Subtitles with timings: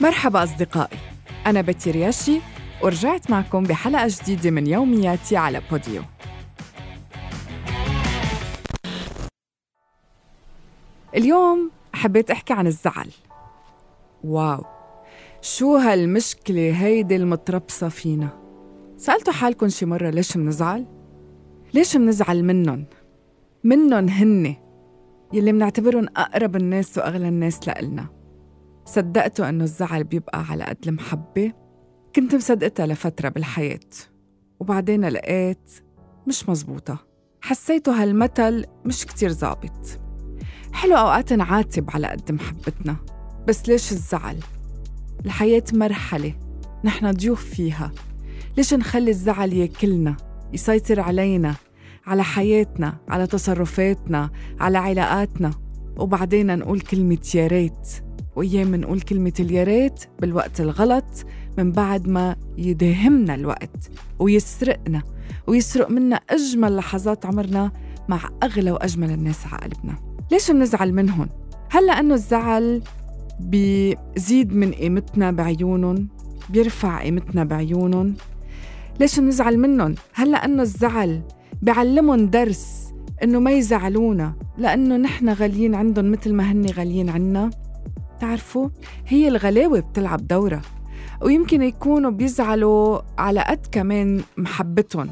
[0.00, 0.98] مرحبا أصدقائي.
[1.46, 2.40] أنا بتي رياشي
[2.82, 6.02] ورجعت معكم بحلقة جديدة من يومياتي على بوديو.
[11.14, 13.10] اليوم حبيت أحكي عن الزعل.
[14.24, 14.64] واو
[15.42, 18.28] شو هالمشكلة هيدي المتربصة فينا؟
[18.96, 20.86] سألتوا حالكم شي مرة ليش منزعل؟
[21.74, 22.84] ليش منزعل منن؟
[23.64, 24.56] منن هن
[25.32, 28.15] يلي منعتبرهم أقرب الناس وأغلى الناس لإلنا.
[28.86, 31.52] صدقتوا إنه الزعل بيبقى على قد المحبة؟
[32.16, 33.80] كنت مصدقتها لفترة بالحياة
[34.60, 35.70] وبعدين لقيت
[36.26, 36.98] مش مزبوطة.
[37.40, 40.00] حسيته هالمثل مش كتير ظابط.
[40.72, 42.96] حلو أوقات نعاتب على قد محبتنا
[43.48, 44.38] بس ليش الزعل؟
[45.24, 46.34] الحياة مرحلة
[46.84, 47.92] نحن ضيوف فيها.
[48.56, 50.16] ليش نخلي الزعل ياكلنا
[50.52, 51.54] يسيطر علينا
[52.06, 55.50] على حياتنا على تصرفاتنا على علاقاتنا؟
[55.96, 58.05] وبعدين نقول كلمة يا ريت
[58.36, 61.04] وأيام نقول كلمة اليا ريت بالوقت الغلط
[61.58, 65.02] من بعد ما يداهمنا الوقت ويسرقنا
[65.46, 67.72] ويسرق منا أجمل لحظات عمرنا
[68.08, 69.98] مع أغلى وأجمل الناس على قلبنا
[70.32, 71.28] ليش بنزعل منهم؟
[71.70, 72.82] هل لأنه الزعل
[73.40, 76.08] بيزيد من قيمتنا بعيونهم؟
[76.50, 78.14] بيرفع قيمتنا بعيونهم؟
[79.00, 81.22] ليش بنزعل منهم؟ هل لأنه الزعل
[81.62, 82.86] بيعلمهم درس
[83.22, 87.50] إنه ما يزعلونا لأنه نحن غاليين عندهم مثل ما هن غاليين عنا؟
[88.20, 88.68] تعرفوا
[89.06, 90.62] هي الغلاوة بتلعب دورة
[91.22, 95.10] ويمكن يكونوا بيزعلوا على قد كمان محبتهم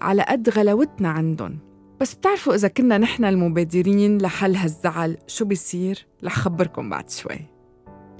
[0.00, 1.58] على قد غلاوتنا عندهم
[2.00, 7.38] بس بتعرفوا إذا كنا نحن المبادرين لحل هالزعل شو بيصير؟ رح خبركم بعد شوي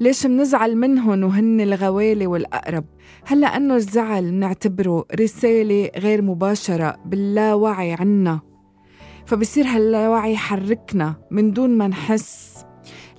[0.00, 2.84] ليش منزعل منهم وهن الغوالي والأقرب؟
[3.24, 8.40] هل لأنه الزعل منعتبره رسالة غير مباشرة باللاوعي عنا
[9.26, 12.64] فبصير هاللاوعي يحركنا من دون ما نحس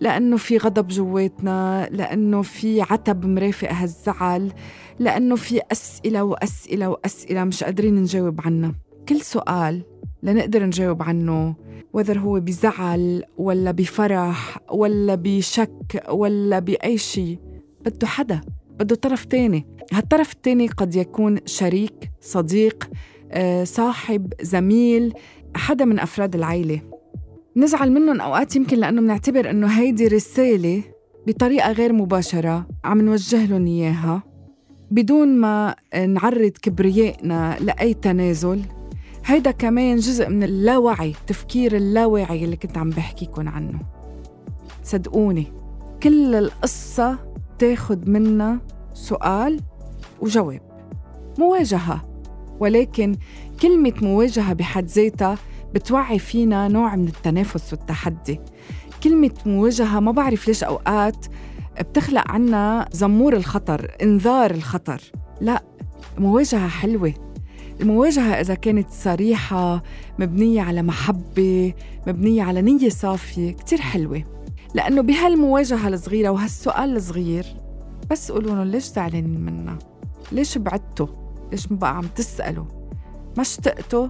[0.01, 4.53] لأنه في غضب جواتنا لأنه في عتب مرافق هالزعل
[4.99, 8.75] لأنه في أسئلة وأسئلة وأسئلة مش قادرين نجاوب عنها.
[9.09, 9.81] كل سؤال
[10.23, 11.55] لنقدر نجاوب عنه
[11.93, 17.39] وذر هو بزعل ولا بفرح ولا بشك ولا بأي شيء
[17.85, 18.41] بده حدا
[18.79, 19.65] بده طرف تاني.
[19.93, 22.89] هالطرف التاني قد يكون شريك صديق
[23.31, 25.13] آه، صاحب زميل
[25.55, 26.81] حدا من أفراد العيلة.
[27.57, 30.83] نزعل منهم أوقات يمكن لأنه بنعتبر إنه هيدي رسالة
[31.27, 34.23] بطريقة غير مباشرة عم نوجه لهم إياها.
[34.91, 35.75] بدون ما
[36.07, 38.61] نعرض كبريائنا لأي تنازل
[39.25, 43.79] هيدا كمان جزء من اللاوعي التفكير اللاواعي اللي كنت عم بحكيكم عنه.
[44.83, 45.47] صدقوني
[46.03, 47.17] كل القصة
[47.59, 48.59] تاخد منا
[48.93, 49.59] سؤال
[50.21, 50.61] وجواب
[51.39, 52.07] مواجهة.
[52.59, 53.15] ولكن
[53.61, 55.37] كلمة مواجهة بحد ذاتها
[55.73, 58.39] بتوعي فينا نوع من التنافس والتحدي.
[59.03, 61.25] كلمة مواجهة ما بعرف ليش أوقات
[61.79, 65.01] بتخلق عنا زمور الخطر إنذار الخطر.
[65.41, 65.63] لا
[66.17, 67.13] مواجهة حلوة.
[67.81, 69.83] المواجهة إذا كانت صريحة
[70.19, 71.73] مبنية على محبة
[72.07, 74.23] مبنية على نية صافية كتير حلوة.
[74.75, 77.45] لأنه بهالمواجهة الصغيرة وهالسؤال الصغير
[78.11, 79.79] بس قولوا ليش زعلانين منا؟
[80.31, 81.07] ليش بعدتوا؟
[81.51, 82.65] ليش ما بقى عم تسألوا؟
[83.37, 84.07] ما اشتقتوا؟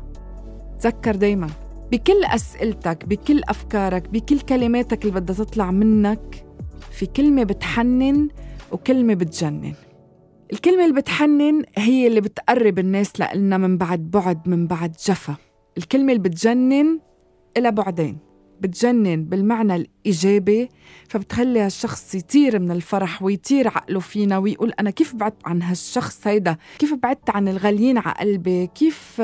[0.82, 1.48] تذكر دايما.
[1.92, 6.46] بكل أسئلتك بكل أفكارك بكل كلماتك اللي بدها تطلع منك
[6.92, 8.30] في كلمة بتحنن
[8.72, 9.74] وكلمة بتجنن.
[10.54, 15.36] الكلمة اللي بتحنن هي اللي بتقرب الناس لإلنا من بعد بعد من بعد جفا.
[15.78, 17.00] الكلمة اللي بتجنن
[17.58, 18.18] إلها بعدين.
[18.62, 20.70] بتجنن بالمعنى الإيجابي
[21.10, 26.58] فبتخلي هالشخص يطير من الفرح ويطير عقله فينا ويقول أنا كيف بعدت عن هالشخص هيدا؟
[26.80, 29.22] كيف بعدت عن الغاليين على قلبي كيف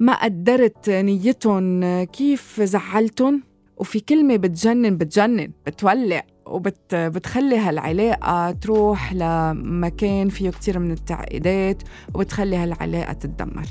[0.00, 3.42] ما قدرت نيتهم كيف زعلتهم؟
[3.76, 11.82] وفي كلمة بتجنن بتجنن بتولع وبتخلي هالعلاقة تروح لمكان فيه كتير من التعقيدات
[12.14, 13.66] وبتخلي هالعلاقة تتدمر.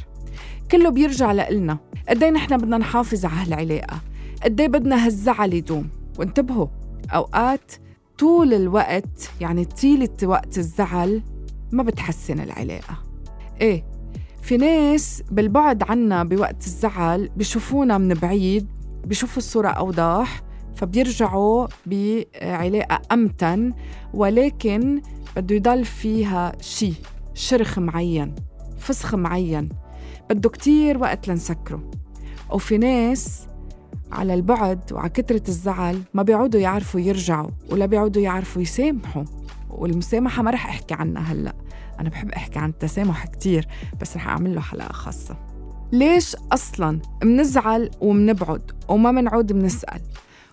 [0.72, 1.78] كله بيرجع لإلنا.
[2.10, 4.02] قدي نحن بدنا نحافظ على هالعلاقة؟
[4.44, 5.90] قدي بدنا هالزعل يدوم؟
[6.20, 6.68] وانتبهوا
[7.10, 7.72] أوقات
[8.18, 11.22] طول الوقت يعني طيلة وقت الزعل
[11.72, 13.04] ما بتحسن العلاقة.
[13.62, 13.84] إيه
[14.48, 18.68] في ناس بالبعد عنا بوقت الزعل بشوفونا من بعيد
[19.06, 20.42] بشوفوا الصورة أوضح
[20.76, 23.74] فبيرجعوا بعلاقة أمتن
[24.14, 25.02] ولكن
[25.36, 26.94] بده يضل فيها شيء
[27.34, 28.36] شرخ معين
[28.78, 29.70] فسخ معين.
[30.30, 31.92] بده كتير وقت لنسكره.
[32.52, 33.48] وفي ناس
[34.12, 39.24] على البعد وعلى كترة الزعل ما بيعودوا يعرفوا يرجعوا ولا بيعودوا يعرفوا يسامحوا.
[39.70, 41.54] والمسامحة ما رح أحكي عنها هلأ.
[42.00, 43.68] أنا بحب أحكي عن التسامح كتير
[44.02, 45.38] بس رح أعمل له حلقة خاصة.
[45.92, 50.02] ليش أصلا منزعل ومنبعد وما منعود منسأل؟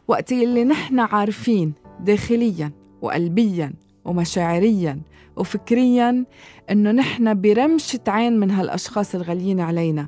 [0.09, 2.73] وقت اللي نحن عارفين داخليا
[3.03, 3.73] وقلبيا
[4.05, 5.01] ومشاعريا
[5.37, 6.25] وفكريا
[6.71, 10.07] إنه نحن برمشة عين من هالأشخاص الغاليين علينا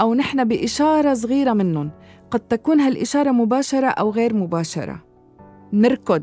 [0.00, 1.90] أو نحن بإشارة صغيرة منهم
[2.30, 5.04] قد تكون هالإشارة مباشرة أو غير مباشرة.
[5.72, 6.22] نركض.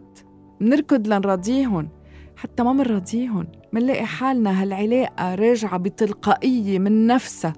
[0.62, 1.90] نركض لنراضيهم
[2.36, 7.54] حتى ما منراضيهم منلاقي حالنا هالعلاقة راجعة بتلقائية من نفسها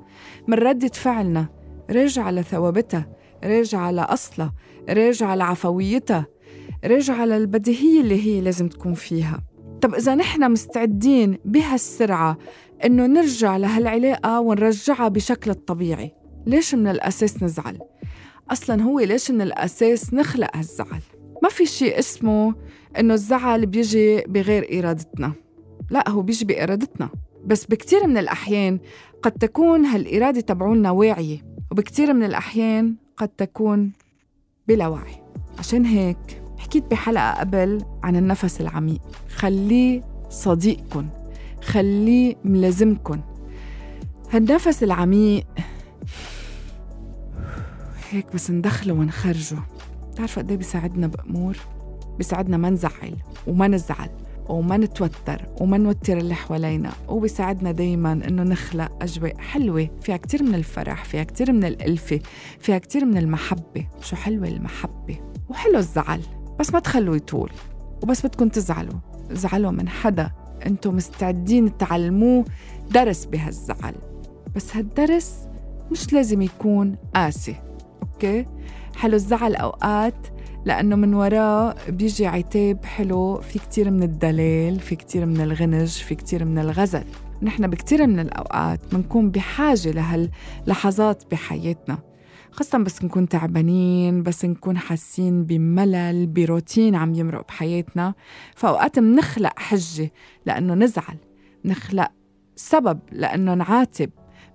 [0.48, 1.48] من ردة فعلنا
[1.92, 3.08] راجعة لثوابتها
[3.44, 4.54] راجعة لأصلها
[4.90, 6.26] راجعة لعفويتها
[6.86, 9.44] راجعة للبديهية اللي هي لازم تكون فيها
[9.82, 12.38] طب إذا نحن مستعدين بهالسرعة
[12.86, 16.12] إنه نرجع لهالعلاقة ونرجعها بشكل الطبيعي
[16.46, 17.80] ليش من الأساس نزعل؟
[18.52, 21.02] أصلا هو ليش من الأساس نخلق هالزعل؟
[21.44, 22.56] ما في شيء اسمه
[23.00, 25.32] إنه الزعل بيجي بغير إرادتنا.
[25.90, 27.10] لا هو بيجي بإرادتنا.
[27.46, 28.80] بس بكتير من الأحيان
[29.22, 33.92] قد تكون هالإرادة تبعولنا واعية وبكتير من الأحيان قد تكون
[34.68, 35.16] بلا وعي.
[35.60, 39.02] عشان هيك حكيت بحلقة قبل عن النفس العميق.
[39.30, 41.06] خليه صديقكن.
[41.62, 43.20] خليه ملازمكن.
[44.32, 45.46] هالنفس العميق
[48.12, 49.58] هيك بس ندخله ونخرجه.
[50.12, 51.58] بتعرفوا قد إيه بيساعدنا بأمور؟
[52.18, 53.16] بيساعدنا ما نزعل
[53.48, 54.10] وما نزعل
[54.50, 56.92] وما نتوتر وما نوتر اللي حوالينا.
[57.08, 59.90] وبيساعدنا دايما إنه نخلق أجواء حلوة.
[60.02, 62.20] فيها كتير من الفرح فيها كتير من الألفة
[62.60, 63.88] فيها كتير من المحبة.
[64.02, 65.18] شو حلوة المحبة؟
[65.50, 66.22] وحلو الزعل.
[66.60, 67.52] بس ما تخلوه يطول.
[68.04, 69.00] وبس بدكم تزعلوا.
[69.32, 70.32] زعلوا من حدا.
[70.66, 72.46] أنتم مستعدين تعلموه
[72.92, 73.96] درس بهالزعل.
[74.56, 75.48] بس هالدرس
[75.92, 77.56] مش لازم يكون قاسي
[78.04, 78.46] أوكي؟
[78.96, 80.28] حلو الزعل أوقات
[80.66, 86.16] لأنه من وراه بيجي عتاب حلو في كتير من الدلال في كتير من الغنج في
[86.16, 87.04] كتير من الغزل.
[87.42, 91.98] نحن بكتير من الأوقات بنكون بحاجة لهاللحظات بحياتنا.
[92.52, 98.14] خاصة بس نكون تعبانين بس نكون حاسين بملل بروتين عم يمرق بحياتنا.
[98.56, 100.12] فأوقات منخلق حجة
[100.46, 101.18] لأنه نزعل
[101.66, 102.12] نخلق
[102.56, 104.10] سبب لأنه نعاتب.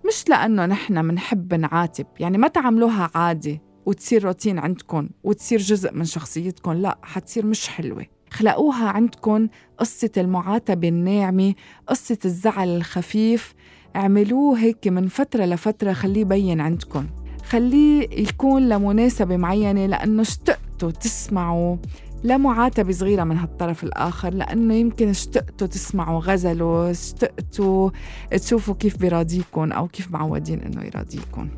[0.07, 6.05] مش لأنه نحن منحب نعاتب يعني ما تعملوها عادي وتصير روتين عندكم وتصير جزء من
[6.05, 8.07] شخصيتكم لا حتصير مش حلوة.
[8.31, 9.49] خلقوها عندكم
[9.79, 11.55] قصة المعاتبة الناعمة
[11.87, 13.55] قصة الزعل الخفيف.
[13.97, 17.07] اعملوه هيك من فترة لفترة خليه يبين عندكم
[17.45, 21.77] خليه يكون لمناسبة معينة لأنه اشتقتوا تسمعوا
[22.25, 27.91] لمعاتبة صغيرة من هالطرف الآخر لأنه يمكن اشتقتوا تسمعوا غزله اشتقتوا
[28.31, 31.49] تشوفوا كيف بيراضيكم أو كيف معودين إنه يراضيكم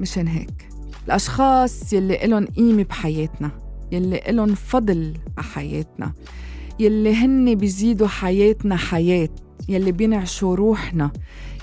[0.00, 0.68] مشان هيك.
[1.06, 3.50] الأشخاص يلي إلهم قيمة بحياتنا
[3.92, 6.12] يلي إلهم فضل بحياتنا
[6.80, 9.28] يلي هن بيزيدوا حياتنا حياة
[9.68, 11.10] يلي بينعشوا روحنا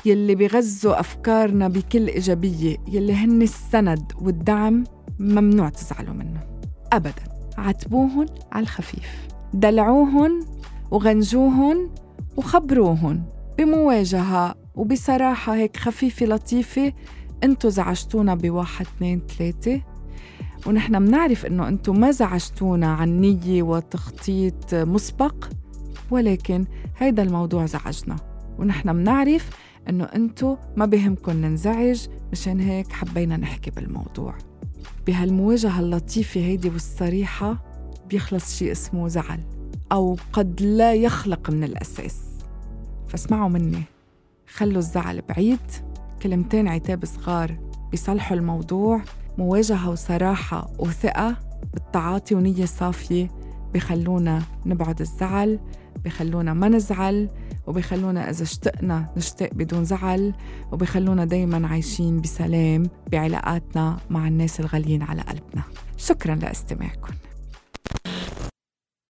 [0.06, 4.84] يلي بيغذوا أفكارنا بكل إيجابية يلي هن السند والدعم
[5.20, 6.40] ممنوع تزعلوا منه.
[6.94, 7.24] أبدا
[7.58, 10.46] عاتبوهن على الخفيف دلعوهن
[10.92, 11.90] وغنجوهن
[12.38, 13.24] وخبروهن
[13.58, 16.94] بمواجهة وبصراحة هيك خفيفة لطيفة
[17.44, 19.82] انتو زعجتونا بواحد اثنين ثلاثة.
[20.68, 25.46] ونحن منعرف إنه انتو ما زعجتونا عن نية وتخطيط مسبق
[26.12, 26.66] ولكن
[26.98, 28.16] هيدا الموضوع زعجنا.
[28.60, 29.50] ونحن منعرف
[29.90, 34.36] إنه انتو ما بهمكن ننزعج مشان هيك حبينا نحكي بالموضوع.
[35.08, 37.66] بهالمواجهة اللطيفة هيدي والصريحة
[38.10, 39.40] بيخلص شيء اسمه زعل
[39.92, 42.22] أو قد لا يخلق من الأساس.
[43.08, 43.84] فاسمعوا مني.
[44.48, 45.60] خلوا الزعل بعيد.
[46.26, 47.58] كلمتين عتاب صغار
[47.92, 49.02] بيصلحوا الموضوع
[49.38, 51.36] مواجهة وصراحة وثقة
[51.74, 53.28] بالتعاطي ونية صافية
[53.74, 55.60] بخلونا نبعد الزعل
[56.06, 57.30] بخلونا ما نزعل
[57.68, 60.34] وبخلونا إذا اشتقنا نشتاق بدون زعل
[60.72, 65.64] وبخلونا دايما عايشين بسلام بعلاقاتنا مع الناس الغاليين على قلبنا.
[65.98, 67.14] شكرا لاستماعكم.